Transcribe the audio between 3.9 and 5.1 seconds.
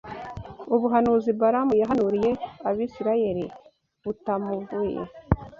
butamuvuye